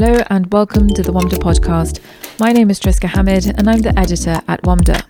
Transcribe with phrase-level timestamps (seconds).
[0.00, 1.98] Hello and welcome to the WAMDA podcast.
[2.38, 5.02] My name is Triska Hamid and I'm the editor at WAMDA.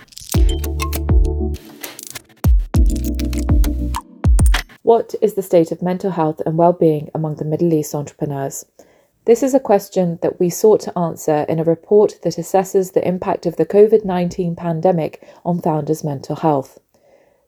[4.81, 8.65] What is the state of mental health and well-being among the Middle East entrepreneurs?
[9.27, 13.07] This is a question that we sought to answer in a report that assesses the
[13.07, 16.79] impact of the COVID 19 pandemic on founders' mental health.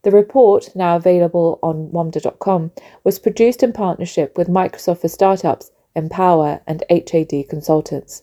[0.02, 2.72] The report, now available on WAMDA.com,
[3.02, 8.22] was produced in partnership with Microsoft for Startups, Empower, and HAD Consultants.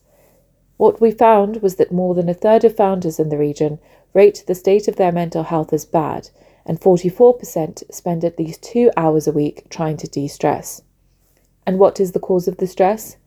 [0.77, 3.79] What we found was that more than a third of founders in the region
[4.13, 6.29] rate the state of their mental health as bad,
[6.65, 10.81] and 44% spend at least two hours a week trying to de stress.
[11.65, 13.17] And what is the cause of the stress?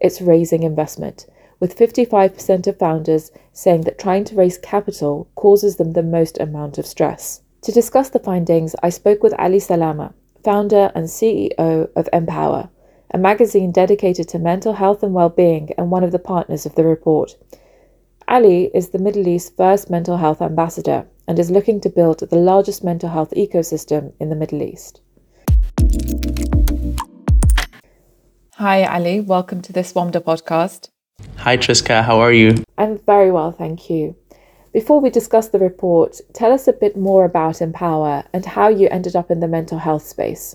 [0.00, 1.26] It's raising investment,
[1.60, 6.78] with 55% of founders saying that trying to raise capital causes them the most amount
[6.78, 7.42] of stress.
[7.62, 12.70] To discuss the findings, I spoke with Ally Salama, founder and CEO of Empower,
[13.10, 16.84] a magazine dedicated to mental health and well-being and one of the partners of the
[16.84, 17.36] report.
[18.26, 22.36] Ally is the Middle East's first mental health ambassador and is looking to build the
[22.36, 25.00] largest mental health ecosystem in the Middle East.
[28.56, 29.20] Hi, Ally.
[29.20, 30.90] Welcome to this WAMDA podcast.
[31.36, 32.02] Hi, Triska.
[32.02, 32.62] How are you?
[32.76, 34.16] I'm very well, thank you.
[34.74, 38.86] Before we discuss the report, tell us a bit more about Empower and how you
[38.90, 40.54] ended up in the mental health space.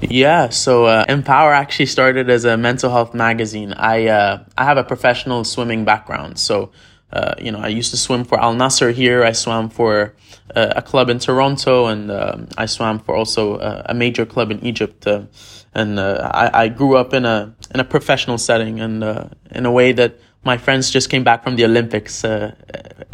[0.00, 3.72] Yeah, so uh, Empower actually started as a mental health magazine.
[3.72, 6.70] I uh, I have a professional swimming background, so
[7.12, 9.24] uh, you know I used to swim for Al Nasser here.
[9.24, 10.14] I swam for
[10.54, 14.50] uh, a club in Toronto, and um, I swam for also uh, a major club
[14.50, 15.06] in Egypt.
[15.06, 15.22] Uh,
[15.76, 19.02] and I, I grew up in a in a professional setting and
[19.50, 22.24] in a way that my friends just came back from the Olympics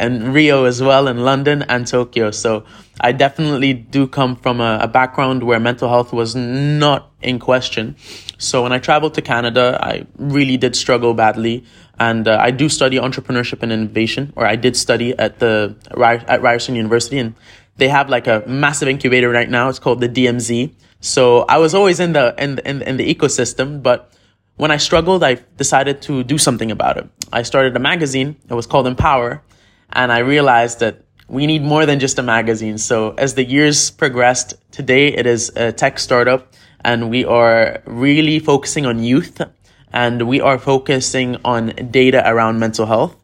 [0.01, 2.29] and Rio as well in London and Tokyo.
[2.29, 2.65] So
[3.01, 7.95] I definitely do come from a, a, background where mental health was not in question.
[8.37, 11.65] So when I traveled to Canada, I really did struggle badly.
[11.99, 15.75] And uh, I do study entrepreneurship and innovation, or I did study at the
[16.27, 17.35] at Ryerson University, and
[17.77, 19.69] they have like a massive incubator right now.
[19.69, 20.73] It's called the DMZ.
[20.99, 24.11] So I was always in the in in, in the ecosystem, but
[24.55, 27.07] when I struggled, I decided to do something about it.
[27.31, 28.35] I started a magazine.
[28.49, 29.43] It was called Empower,
[29.93, 32.77] and I realized that we need more than just a magazine.
[32.77, 36.53] So as the years progressed, today it is a tech startup,
[36.83, 39.41] and we are really focusing on youth,
[39.93, 43.15] and we are focusing on data around mental health,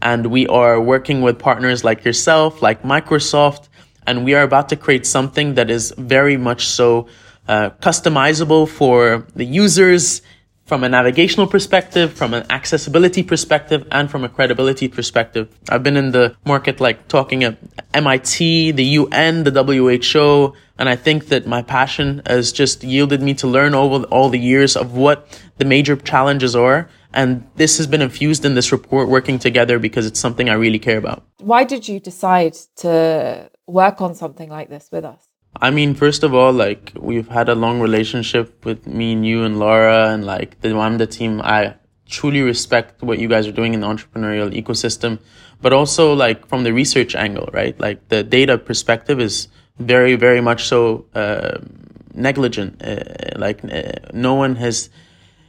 [0.00, 3.68] and we are working with partners like yourself, like Microsoft,
[4.06, 7.08] and we are about to create something that is very much so
[7.48, 10.22] uh, customizable for the users
[10.68, 15.48] from a navigational perspective, from an accessibility perspective, and from a credibility perspective.
[15.70, 17.56] I've been in the market like talking at
[17.94, 23.32] MIT, the UN, the WHO, and I think that my passion has just yielded me
[23.34, 26.90] to learn over all the years of what the major challenges are.
[27.14, 30.78] And this has been infused in this report working together because it's something I really
[30.78, 31.24] care about.
[31.38, 35.27] Why did you decide to work on something like this with us?
[35.56, 39.44] I mean, first of all, like we've had a long relationship with me and you
[39.44, 41.40] and Laura and like the WAMDA team.
[41.42, 41.74] I
[42.06, 45.18] truly respect what you guys are doing in the entrepreneurial ecosystem,
[45.60, 47.78] but also like from the research angle, right?
[47.80, 49.48] Like the data perspective is
[49.78, 51.58] very, very much so uh,
[52.14, 52.82] negligent.
[52.82, 52.98] Uh,
[53.36, 54.90] like uh, no one has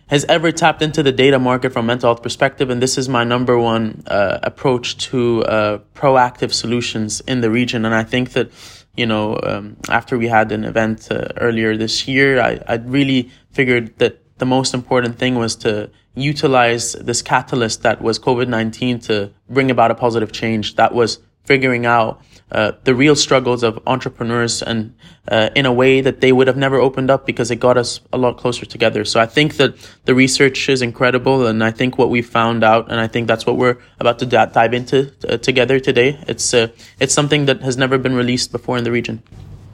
[0.08, 3.24] has ever tapped into the data market from mental health perspective, and this is my
[3.24, 7.86] number one uh, approach to uh, proactive solutions in the region.
[7.86, 8.50] And I think that
[8.96, 13.32] you know um, after we had an event uh, earlier this year, I I really
[13.52, 19.00] figured that the most important thing was to utilize this catalyst that was COVID nineteen
[19.02, 20.76] to bring about a positive change.
[20.76, 24.96] That was figuring out uh, the real struggles of entrepreneurs and
[25.28, 28.02] uh, in a way that they would have never opened up because it got us
[28.12, 29.06] a lot closer together.
[29.06, 32.92] So I think that the research is incredible, and I think what we found out,
[32.92, 36.20] and I think that's what we're about to d- dive into uh, together today.
[36.28, 39.22] It's uh, it's something that has never been released before in the region.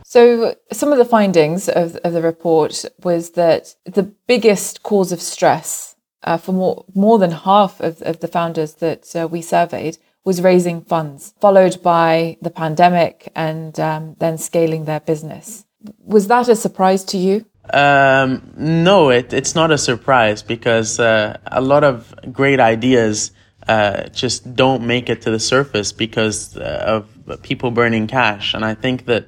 [0.04, 5.22] So some of the findings of, of the report was that the biggest cause of
[5.22, 9.98] stress uh, for more more than half of, of the founders that uh, we surveyed
[10.26, 15.66] was raising funds, followed by the pandemic and um, then scaling their business.
[16.04, 17.46] Was that a surprise to you?
[17.72, 23.32] Um, no, it, it's not a surprise because uh, a lot of great ideas
[23.68, 28.54] uh, just don't make it to the surface because uh, of people burning cash.
[28.54, 29.28] And I think that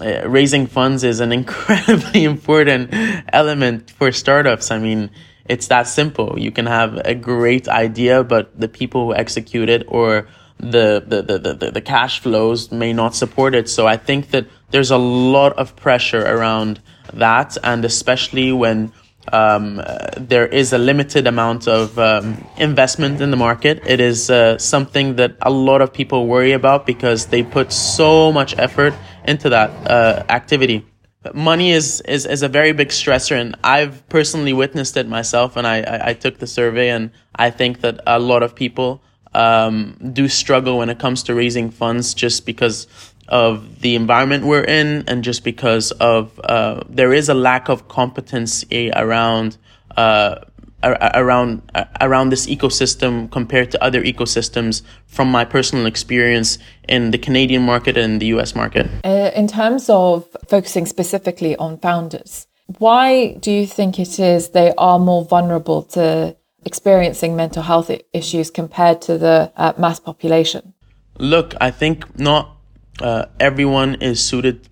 [0.00, 2.90] uh, raising funds is an incredibly important
[3.32, 4.70] element for startups.
[4.70, 5.10] I mean,
[5.48, 6.38] it's that simple.
[6.38, 10.28] You can have a great idea, but the people who execute it or
[10.58, 13.68] the, the, the, the, the cash flows may not support it.
[13.68, 16.80] So I think that there's a lot of pressure around
[17.12, 17.56] that.
[17.62, 18.92] And especially when
[19.32, 19.82] um,
[20.16, 23.82] there is a limited amount of um, investment in the market.
[23.86, 28.32] It is uh, something that a lot of people worry about because they put so
[28.32, 28.94] much effort
[29.24, 30.87] into that uh, activity.
[31.34, 35.56] Money is, is, is a very big stressor, and I've personally witnessed it myself.
[35.56, 39.02] And I, I, I took the survey, and I think that a lot of people
[39.34, 42.86] um, do struggle when it comes to raising funds just because
[43.28, 47.88] of the environment we're in and just because of uh, there is a lack of
[47.88, 49.58] competency around
[49.96, 50.36] uh,
[50.82, 51.62] around
[52.00, 56.58] around this ecosystem compared to other ecosystems from my personal experience
[56.88, 58.86] in the Canadian market and the US market.
[59.04, 62.46] Uh, in terms of focusing specifically on founders,
[62.78, 68.50] why do you think it is they are more vulnerable to experiencing mental health issues
[68.50, 70.74] compared to the uh, mass population?
[71.18, 72.56] Look, I think not
[73.00, 74.68] uh, everyone is suited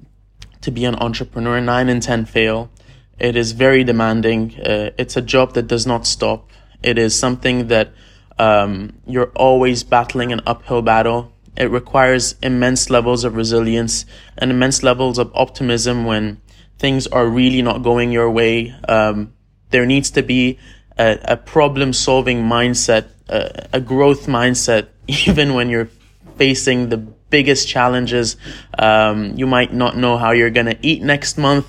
[0.60, 1.60] to be an entrepreneur.
[1.60, 2.70] Nine in 10 fail.
[3.18, 4.60] It is very demanding.
[4.60, 6.50] Uh, it's a job that does not stop.
[6.82, 7.92] It is something that
[8.38, 11.32] um, you're always battling an uphill battle.
[11.56, 14.04] It requires immense levels of resilience
[14.36, 16.42] and immense levels of optimism when
[16.78, 18.74] things are really not going your way.
[18.86, 19.32] Um,
[19.70, 20.58] there needs to be
[20.98, 25.88] a, a problem solving mindset, a, a growth mindset, even when you're
[26.36, 28.36] facing the biggest challenges.
[28.78, 31.66] Um, you might not know how you're going to eat next month.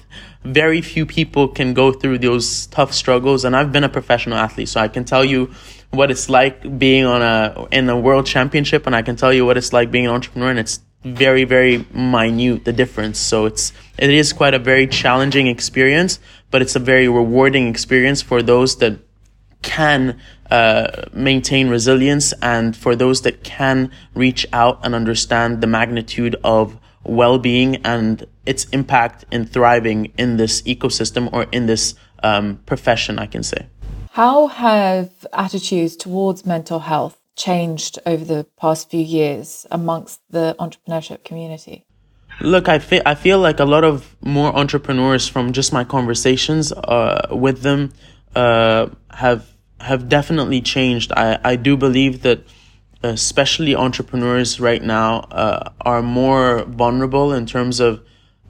[0.53, 3.45] Very few people can go through those tough struggles.
[3.45, 5.51] And I've been a professional athlete, so I can tell you
[5.91, 8.85] what it's like being on a, in a world championship.
[8.85, 10.49] And I can tell you what it's like being an entrepreneur.
[10.49, 13.19] And it's very, very minute, the difference.
[13.19, 16.19] So it's, it is quite a very challenging experience,
[16.51, 18.99] but it's a very rewarding experience for those that
[19.61, 20.19] can
[20.51, 26.77] uh, maintain resilience and for those that can reach out and understand the magnitude of
[27.03, 33.27] well-being and its impact in thriving in this ecosystem or in this um, profession, I
[33.27, 33.67] can say.
[34.11, 41.23] How have attitudes towards mental health changed over the past few years amongst the entrepreneurship
[41.23, 41.85] community?
[42.41, 46.71] Look, I feel I feel like a lot of more entrepreneurs from just my conversations
[46.71, 47.93] uh, with them
[48.35, 51.11] uh, have have definitely changed.
[51.11, 52.41] I, I do believe that
[53.03, 58.01] especially entrepreneurs right now uh, are more vulnerable in terms of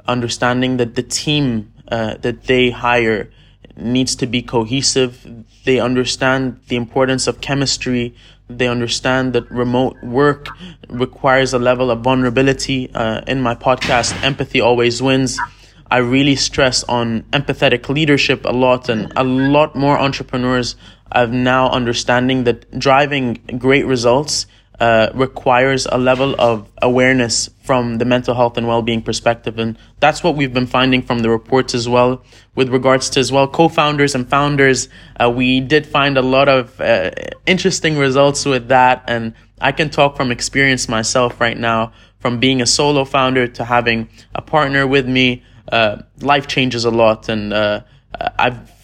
[0.07, 3.29] understanding that the team uh, that they hire
[3.75, 5.45] needs to be cohesive.
[5.65, 8.15] They understand the importance of chemistry.
[8.49, 10.47] They understand that remote work
[10.89, 12.89] requires a level of vulnerability.
[12.93, 15.37] Uh, in my podcast, Empathy Always Wins,
[15.89, 20.75] I really stress on empathetic leadership a lot, and a lot more entrepreneurs
[21.11, 24.45] of now understanding that driving great results
[24.79, 29.57] uh, requires a level of awareness from the mental health and well-being perspective.
[29.57, 32.23] And that's what we've been finding from the reports as well.
[32.53, 34.87] With regards to as well co-founders and founders
[35.19, 37.11] uh, we did find a lot of uh,
[37.45, 39.03] interesting results with that.
[39.07, 43.65] And i can talk from experience myself right now from being a solo founder to
[43.65, 47.29] having a partner with me uh, life changes a lot.
[47.29, 47.81] And uh,
[48.37, 48.76] i've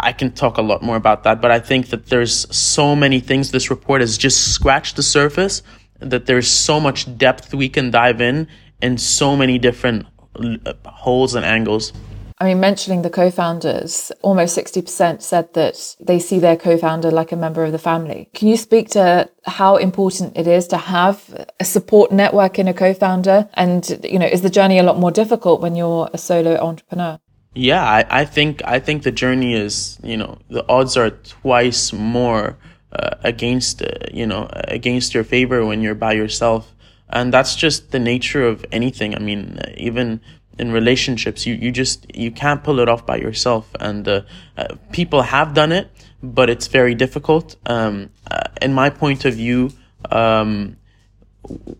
[0.00, 3.20] I can talk a lot more about that, but I think that there's so many
[3.20, 3.50] things.
[3.50, 5.62] This report has just scratched the surface,
[6.00, 8.48] that there's so much depth we can dive in
[8.80, 10.06] in so many different
[10.84, 11.92] holes and angles.
[12.38, 17.12] I mean, mentioning the co founders, almost 60% said that they see their co founder
[17.12, 18.30] like a member of the family.
[18.34, 22.74] Can you speak to how important it is to have a support network in a
[22.74, 23.48] co founder?
[23.54, 27.20] And, you know, is the journey a lot more difficult when you're a solo entrepreneur?
[27.54, 31.92] Yeah, I, I think I think the journey is you know the odds are twice
[31.92, 32.56] more
[32.92, 36.74] uh, against uh, you know against your favor when you're by yourself,
[37.10, 39.14] and that's just the nature of anything.
[39.14, 40.22] I mean, uh, even
[40.58, 44.22] in relationships, you you just you can't pull it off by yourself, and uh,
[44.56, 45.90] uh, people have done it,
[46.22, 47.56] but it's very difficult.
[47.66, 49.72] Um, uh, in my point of view,
[50.10, 50.78] um,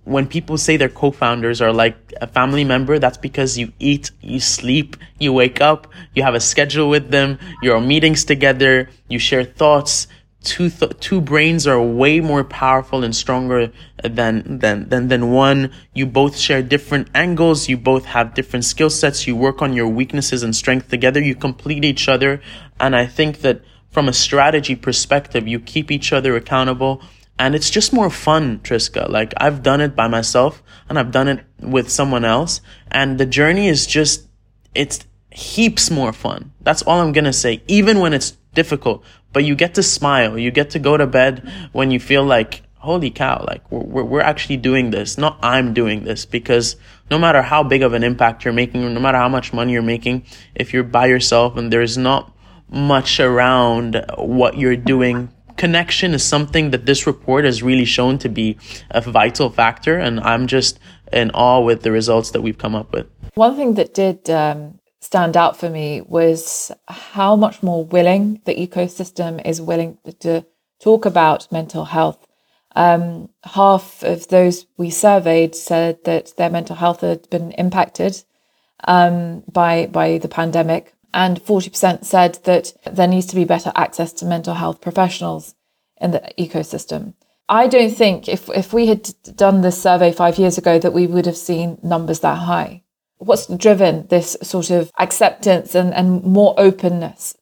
[0.04, 4.40] when people say their co-founders are like a family member, that's because you eat, you
[4.40, 9.18] sleep, you wake up, you have a schedule with them, you're on meetings together, you
[9.18, 10.08] share thoughts.
[10.42, 13.70] Two th- two brains are way more powerful and stronger
[14.02, 15.70] than than than than one.
[15.94, 17.68] You both share different angles.
[17.68, 19.24] You both have different skill sets.
[19.28, 21.20] You work on your weaknesses and strength together.
[21.20, 22.42] You complete each other,
[22.80, 23.60] and I think that
[23.92, 27.00] from a strategy perspective, you keep each other accountable
[27.38, 29.08] and it's just more fun, Triska.
[29.08, 32.60] Like I've done it by myself and I've done it with someone else.
[32.90, 34.26] And the journey is just,
[34.74, 36.52] it's heaps more fun.
[36.60, 37.62] That's all I'm going to say.
[37.66, 40.38] Even when it's difficult, but you get to smile.
[40.38, 44.20] You get to go to bed when you feel like, holy cow, like we're, we're
[44.20, 45.16] actually doing this.
[45.16, 46.76] Not I'm doing this because
[47.10, 49.82] no matter how big of an impact you're making, no matter how much money you're
[49.82, 50.24] making,
[50.54, 52.32] if you're by yourself and there's not
[52.68, 55.30] much around what you're doing.
[55.56, 58.58] Connection is something that this report has really shown to be
[58.90, 60.78] a vital factor, and I'm just
[61.12, 63.06] in awe with the results that we've come up with.
[63.34, 68.54] One thing that did um, stand out for me was how much more willing the
[68.54, 70.44] ecosystem is willing to
[70.80, 72.26] talk about mental health.
[72.74, 78.22] Um, half of those we surveyed said that their mental health had been impacted
[78.84, 84.12] um, by by the pandemic, and 40% said that there needs to be better access
[84.14, 85.54] to mental health professionals
[86.00, 87.14] in the ecosystem.
[87.48, 91.06] I don't think if, if we had done this survey five years ago that we
[91.06, 92.82] would have seen numbers that high.
[93.18, 97.36] What's driven this sort of acceptance and, and more openness?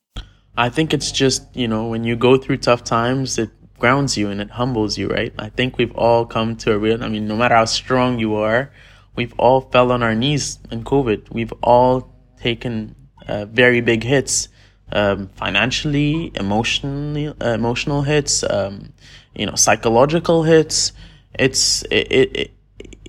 [0.56, 4.28] I think it's just, you know, when you go through tough times, it grounds you
[4.28, 5.32] and it humbles you, right?
[5.38, 8.34] I think we've all come to a real, I mean, no matter how strong you
[8.34, 8.72] are,
[9.16, 11.30] we've all fell on our knees in COVID.
[11.32, 12.94] We've all taken
[13.28, 14.48] uh, very big hits,
[14.92, 18.92] um, financially, emotionally, uh, emotional hits, um,
[19.34, 20.92] you know, psychological hits.
[21.34, 22.50] It's it, it, it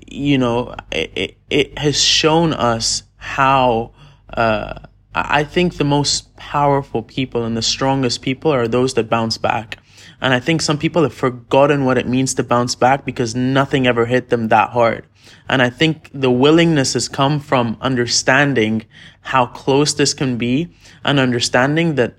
[0.08, 3.92] you know, it, it it has shown us how.
[4.32, 4.80] Uh,
[5.14, 9.78] I think the most powerful people and the strongest people are those that bounce back.
[10.22, 13.88] And I think some people have forgotten what it means to bounce back because nothing
[13.88, 15.06] ever hit them that hard.
[15.50, 18.86] And I think the willingness has come from understanding
[19.22, 20.70] how close this can be
[21.04, 22.16] and understanding that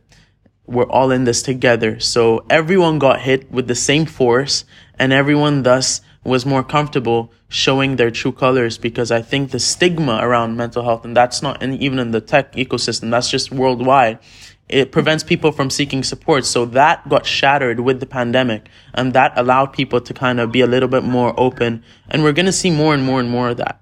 [0.67, 1.99] we're all in this together.
[1.99, 4.65] So everyone got hit with the same force
[4.99, 10.21] and everyone thus was more comfortable showing their true colors because I think the stigma
[10.23, 14.19] around mental health, and that's not in, even in the tech ecosystem, that's just worldwide,
[14.69, 16.45] it prevents people from seeking support.
[16.47, 20.61] So that got shattered with the pandemic and that allowed people to kind of be
[20.61, 21.85] a little bit more open.
[22.09, 23.81] And we're going to see more and more and more of that.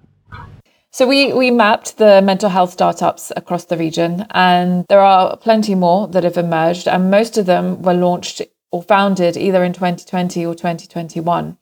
[0.92, 5.76] So we, we mapped the mental health startups across the region and there are plenty
[5.76, 8.42] more that have emerged and most of them were launched
[8.72, 11.56] or founded either in 2020 or 2021.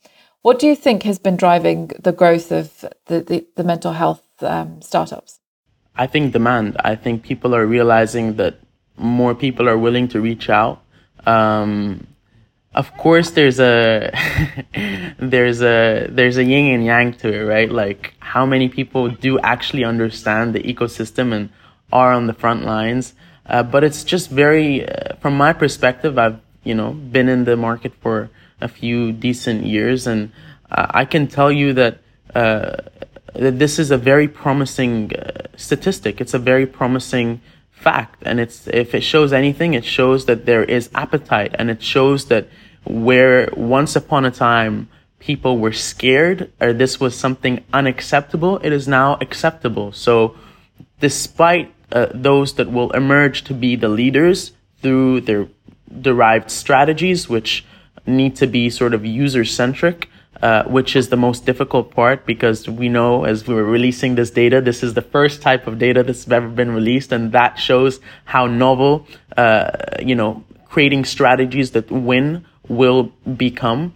[0.49, 4.23] What do you think has been driving the growth of the, the, the mental health
[4.41, 5.41] um, startups?
[5.95, 6.79] I think demand.
[6.83, 8.59] I think people are realizing that
[8.97, 10.81] more people are willing to reach out.
[11.27, 12.07] Um,
[12.75, 14.11] of course, there's a
[15.19, 17.71] there's a there's a yin and yang to it, right?
[17.71, 21.51] Like how many people do actually understand the ecosystem and
[21.93, 23.13] are on the front lines.
[23.45, 27.59] Uh, but it's just very, uh, from my perspective, I've you know been in the
[27.59, 30.33] market for a few decent years, and
[30.71, 31.99] uh, I can tell you that
[32.35, 32.77] uh,
[33.35, 36.21] that this is a very promising uh, statistic.
[36.21, 37.41] It's a very promising
[37.79, 41.83] fact and it's if it shows anything it shows that there is appetite and it
[41.83, 42.49] shows that
[42.85, 44.89] where once upon a time
[45.21, 50.37] people were scared or this was something unacceptable it is now acceptable so
[51.01, 55.47] despite uh, those that will emerge to be the leaders through their
[56.01, 57.65] derived strategies which
[58.09, 60.09] need to be sort of user centric
[60.43, 64.31] uh, which is the most difficult part because we know as we were releasing this
[64.31, 67.99] data, this is the first type of data that's ever been released, and that shows
[68.25, 69.05] how novel,
[69.37, 73.05] uh, you know, creating strategies that win will
[73.37, 73.93] become.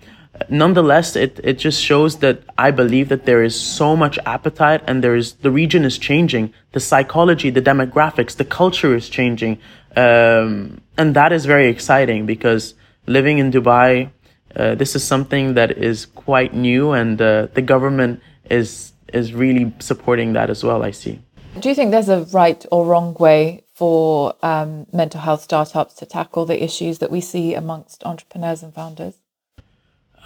[0.49, 5.05] Nonetheless, it, it just shows that I believe that there is so much appetite and
[5.05, 6.53] there is, the region is changing.
[6.73, 9.59] The psychology, the demographics, the culture is changing.
[9.95, 12.75] Um, and that is very exciting because
[13.07, 14.11] living in Dubai,
[14.57, 19.73] uh, this is something that is quite new, and uh, the government is is really
[19.79, 20.83] supporting that as well.
[20.83, 21.21] I see.
[21.61, 26.07] Do you think there's a right or wrong way for um, mental health startups to
[26.07, 29.15] tackle the issues that we see amongst entrepreneurs and founders?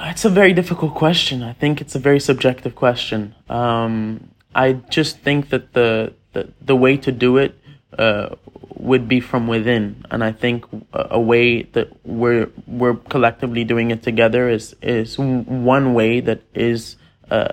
[0.00, 1.42] It's a very difficult question.
[1.42, 3.34] I think it's a very subjective question.
[3.48, 7.58] Um, I just think that the, the the way to do it
[7.98, 8.36] uh,
[8.78, 14.02] would be from within, and I think a way that we're we're collectively doing it
[14.02, 16.96] together is is one way that is
[17.30, 17.48] uh,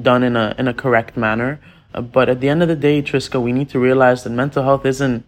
[0.00, 1.60] done in a in a correct manner.
[1.94, 4.62] Uh, but at the end of the day, Triska, we need to realize that mental
[4.62, 5.24] health isn't.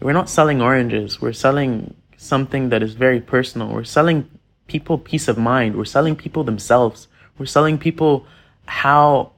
[0.00, 1.20] We're not selling oranges.
[1.20, 3.68] We're selling something that is very personal.
[3.68, 4.28] We're selling
[4.66, 5.76] people peace of mind.
[5.76, 7.08] We're selling people themselves.
[7.38, 8.26] We're selling people
[8.66, 9.32] how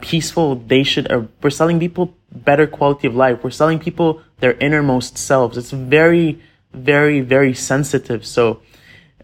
[0.00, 1.10] peaceful they should.
[1.10, 3.42] Uh, we're selling people better quality of life.
[3.42, 5.56] We're selling people their innermost selves.
[5.56, 6.40] It's very,
[6.72, 8.26] very, very sensitive.
[8.26, 8.60] So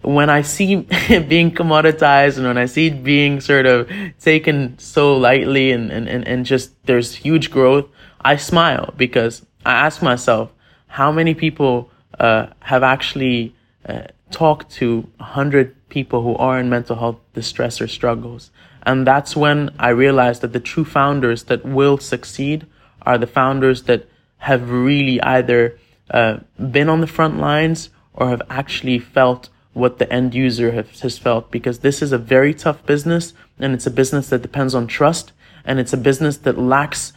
[0.02, 0.76] when I see
[1.28, 6.08] being commoditized and when I see it being sort of taken so lightly and, and,
[6.08, 7.86] and, and just there's huge growth,
[8.20, 10.50] I smile because I ask myself,
[10.86, 13.54] how many people uh, have actually
[13.86, 18.50] uh, talked to 100 people who are in mental health distress or struggles?
[18.82, 22.66] And that's when I realized that the true founders that will succeed
[23.02, 24.08] are the founders that
[24.38, 25.78] have really either
[26.10, 26.38] uh,
[26.70, 31.18] been on the front lines or have actually felt what the end user has, has
[31.18, 31.50] felt.
[31.50, 35.32] Because this is a very tough business and it's a business that depends on trust
[35.64, 37.12] and it's a business that lacks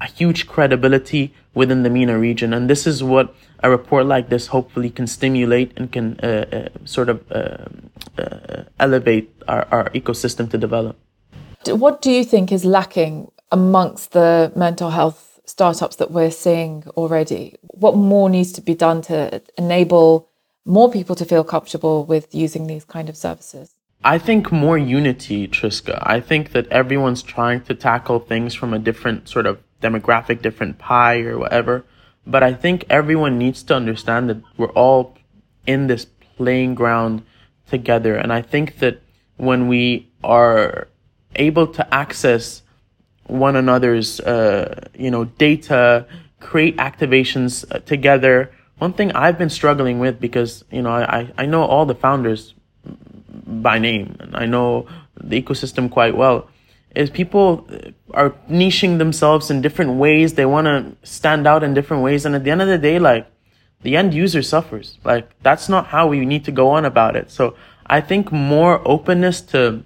[0.00, 2.52] a huge credibility within the MENA region.
[2.52, 6.68] And this is what a report like this hopefully can stimulate and can uh, uh,
[6.84, 7.66] sort of uh,
[8.18, 10.96] uh elevate our, our ecosystem to develop.
[11.66, 17.56] What do you think is lacking amongst the mental health startups that we're seeing already?
[17.62, 20.28] What more needs to be done to enable
[20.64, 23.74] more people to feel comfortable with using these kind of services?
[24.02, 25.98] I think more unity, Triska.
[26.02, 30.78] I think that everyone's trying to tackle things from a different sort of demographic, different
[30.78, 31.84] pie or whatever.
[32.26, 35.16] But I think everyone needs to understand that we're all
[35.66, 36.06] in this
[36.36, 37.22] playing ground
[37.68, 38.14] together.
[38.14, 39.02] And I think that
[39.36, 40.88] when we are
[41.36, 42.62] able to access
[43.24, 46.06] one another's, uh, you know, data,
[46.40, 48.50] create activations uh, together.
[48.78, 52.54] One thing I've been struggling with because, you know, I, I know all the founders
[53.46, 56.48] by name and I know the ecosystem quite well
[56.94, 57.68] is people
[58.12, 60.34] are niching themselves in different ways.
[60.34, 62.24] They want to stand out in different ways.
[62.24, 63.26] And at the end of the day, like
[63.82, 64.98] the end user suffers.
[65.04, 67.30] Like that's not how we need to go on about it.
[67.30, 67.54] So
[67.86, 69.84] I think more openness to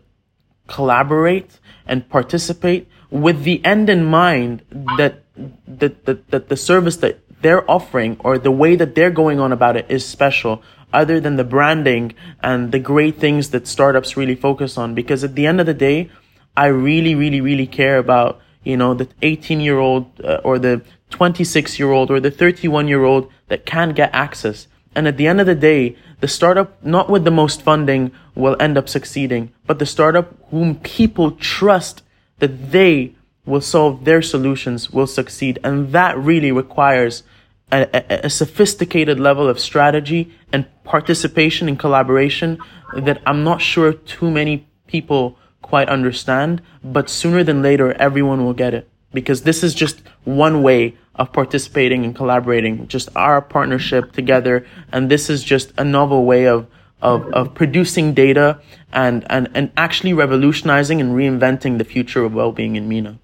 [0.67, 4.63] collaborate and participate with the end in mind
[4.99, 5.23] that
[5.67, 9.53] that, that, that the service that they're offering or the way that they're going on
[9.53, 14.37] about it is special other than the branding and the great things that startups really
[14.37, 14.95] focus on.
[14.95, 16.11] Because at the end of the day,
[16.57, 20.83] I really, really, really care about, you know, the 18 year old uh, or the
[21.11, 24.69] 26 year old or the 31 year old that can get access.
[24.95, 28.57] And at the end of the day, the startup, not with the most funding, will
[28.61, 32.03] end up succeeding, but the startup whom people trust
[32.39, 35.59] that they will solve their solutions will succeed.
[35.63, 37.25] And that really requires
[37.71, 42.59] a, a, a, sophisticated level of strategy and participation and collaboration
[42.97, 48.53] that I'm not sure too many people quite understand, but sooner than later, everyone will
[48.53, 54.13] get it because this is just one way of participating and collaborating, just our partnership
[54.13, 54.67] together.
[54.93, 56.67] And this is just a novel way of,
[57.01, 58.61] of, of producing data
[58.93, 63.19] and, and, and actually revolutionizing and reinventing the future of well-being in MENA.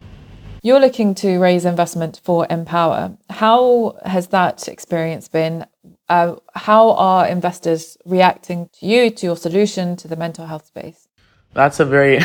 [0.63, 3.19] You're looking to raise investment for Empower.
[3.29, 5.67] How has that experience been?
[6.09, 11.09] Uh, how are investors reacting to you, to your solution, to the mental health space?
[11.53, 12.21] That's a very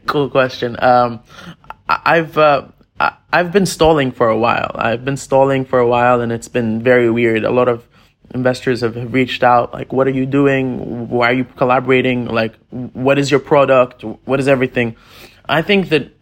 [0.06, 0.76] cool question.
[0.82, 1.20] Um,
[1.88, 2.68] I've uh,
[3.32, 4.72] I've been stalling for a while.
[4.74, 7.44] I've been stalling for a while, and it's been very weird.
[7.44, 7.86] A lot of
[8.34, 11.08] investors have reached out, like, "What are you doing?
[11.08, 12.26] Why are you collaborating?
[12.26, 14.04] Like, what is your product?
[14.24, 14.96] What is everything?"
[15.48, 16.12] I think that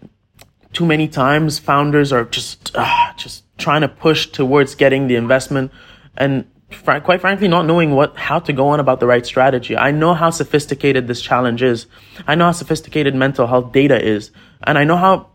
[0.72, 5.70] too many times founders are just uh, just trying to push towards getting the investment
[6.16, 9.76] and fr- quite frankly not knowing what how to go on about the right strategy.
[9.76, 11.86] I know how sophisticated this challenge is.
[12.26, 14.30] I know how sophisticated mental health data is.
[14.62, 15.30] And i know how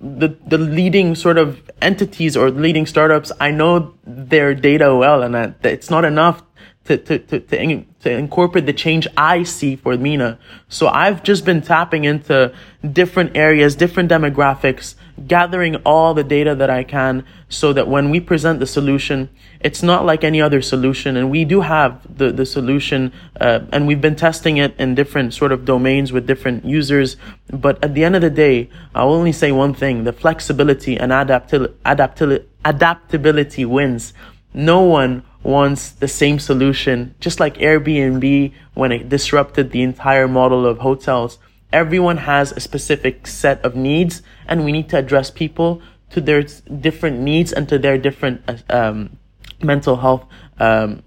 [0.00, 5.34] the the leading sort of entities or leading startups i know their data well and
[5.34, 6.42] that it's not enough
[6.86, 10.38] to, to, to, to, to incorporate the change I see for MENA.
[10.68, 12.54] So I've just been tapping into
[12.92, 14.94] different areas, different demographics,
[15.26, 19.28] gathering all the data that I can so that when we present the solution,
[19.60, 21.16] it's not like any other solution.
[21.16, 25.34] And we do have the, the solution, uh, and we've been testing it in different
[25.34, 27.16] sort of domains with different users.
[27.48, 31.12] But at the end of the day, I'll only say one thing, the flexibility and
[31.12, 34.12] adaptil- adaptil- adaptability wins.
[34.52, 40.66] No one wants the same solution, just like Airbnb when it disrupted the entire model
[40.66, 41.38] of hotels.
[41.72, 46.42] Everyone has a specific set of needs, and we need to address people to their
[46.42, 49.18] different needs and to their different um,
[49.62, 50.24] mental health,
[50.58, 51.02] um,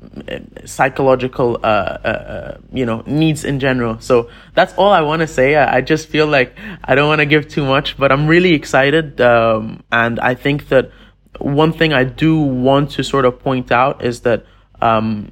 [0.65, 3.99] psychological, uh, uh, uh, you know, needs in general.
[3.99, 5.55] So that's all I want to say.
[5.55, 8.53] I, I, just feel like I don't want to give too much, but I'm really
[8.53, 10.91] excited, um, and I think that
[11.37, 14.45] one thing I do want to sort of point out is that
[14.81, 15.31] um,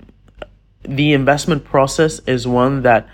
[0.83, 3.07] the investment process is one that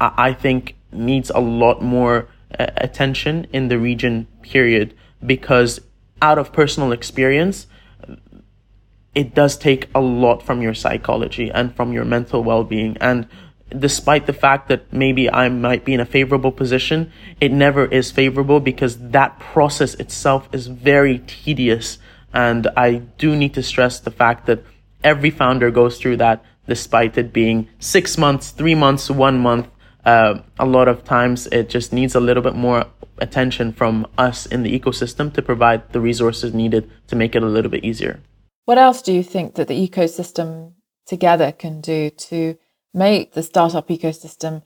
[0.00, 5.80] I think needs a lot more uh, attention in the region, period, because
[6.20, 7.66] out of personal experience,
[9.14, 12.98] it does take a lot from your psychology and from your mental well being.
[13.00, 13.26] And
[13.70, 17.10] despite the fact that maybe I might be in a favorable position,
[17.40, 21.98] it never is favorable because that process itself is very tedious
[22.32, 24.62] and I do need to stress the fact that
[25.02, 29.68] every founder goes through that despite it being six months, three months, one month.
[30.04, 32.86] Uh, a lot of times it just needs a little bit more
[33.18, 37.46] attention from us in the ecosystem to provide the resources needed to make it a
[37.46, 38.20] little bit easier.
[38.66, 40.74] What else do you think that the ecosystem
[41.06, 42.56] together can do to
[42.92, 44.62] make the startup ecosystem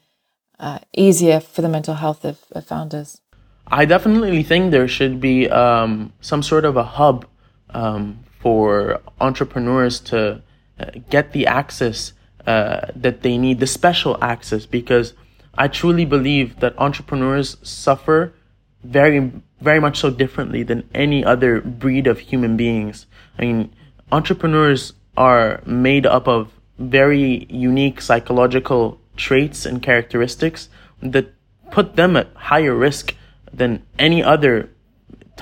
[0.58, 3.20] uh, easier for the mental health of, of, founders?
[3.66, 7.26] I definitely think there should be um, some sort of a hub
[7.74, 10.42] um, for entrepreneurs to
[10.78, 12.12] uh, get the access
[12.46, 15.14] uh, that they need, the special access, because
[15.54, 18.32] I truly believe that entrepreneurs suffer
[18.82, 19.30] very,
[19.60, 23.06] very much so differently than any other breed of human beings.
[23.38, 23.74] I mean,
[24.10, 30.68] entrepreneurs are made up of very unique psychological traits and characteristics
[31.02, 31.34] that
[31.70, 33.14] put them at higher risk
[33.52, 34.70] than any other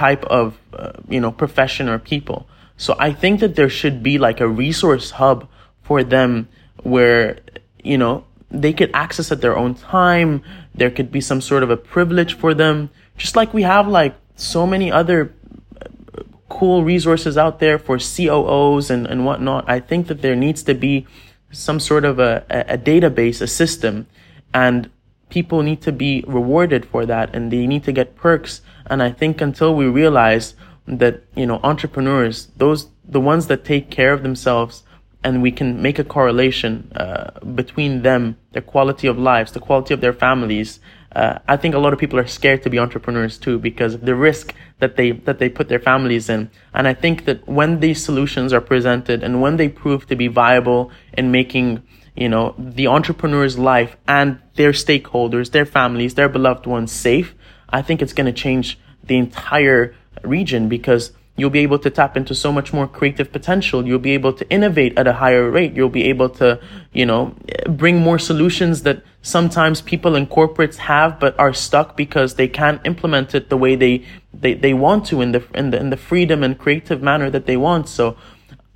[0.04, 4.14] type of uh, you know profession or people so i think that there should be
[4.26, 5.48] like a resource hub
[5.82, 6.48] for them
[6.82, 7.38] where
[7.82, 10.30] you know they could access at their own time
[10.74, 14.14] there could be some sort of a privilege for them just like we have like
[14.38, 15.34] so many other
[15.82, 19.68] uh, cool resources out there for COOs and, and whatnot.
[19.68, 21.06] I think that there needs to be
[21.50, 24.06] some sort of a, a database, a system,
[24.54, 24.90] and
[25.28, 28.62] people need to be rewarded for that and they need to get perks.
[28.90, 30.54] And I think until we realize
[30.86, 34.82] that, you know, entrepreneurs, those, the ones that take care of themselves
[35.24, 39.92] and we can make a correlation uh, between them, their quality of lives, the quality
[39.92, 40.80] of their families.
[41.14, 44.02] Uh, I think a lot of people are scared to be entrepreneurs too because of
[44.02, 46.50] the risk that they that they put their families in.
[46.72, 50.28] And I think that when these solutions are presented and when they prove to be
[50.28, 51.82] viable in making
[52.14, 57.34] you know the entrepreneur's life and their stakeholders, their families, their beloved ones safe,
[57.68, 62.16] I think it's going to change the entire region because You'll be able to tap
[62.16, 63.86] into so much more creative potential.
[63.86, 65.74] You'll be able to innovate at a higher rate.
[65.74, 66.60] You'll be able to,
[66.92, 67.36] you know,
[67.68, 72.84] bring more solutions that sometimes people in corporates have but are stuck because they can't
[72.84, 74.04] implement it the way they,
[74.34, 77.46] they, they want to in the, in the, in the freedom and creative manner that
[77.46, 77.88] they want.
[77.88, 78.16] So,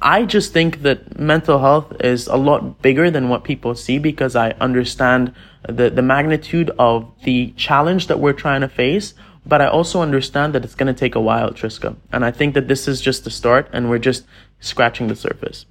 [0.05, 4.35] I just think that mental health is a lot bigger than what people see because
[4.35, 5.33] I understand
[5.69, 9.15] the, the magnitude of the challenge that we're trying to face.
[9.45, 11.97] But I also understand that it's going to take a while, Triska.
[12.13, 14.25] And I think that this is just the start and we're just
[14.61, 15.67] scratching the surface.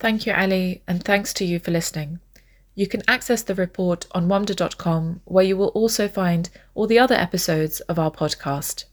[0.00, 2.20] Thank you, Ally, and thanks to you for listening.
[2.74, 7.16] You can access the report on wamda.com, where you will also find all the other
[7.16, 8.84] episodes of our podcast.